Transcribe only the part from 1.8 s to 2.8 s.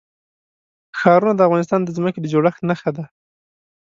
د ځمکې د جوړښت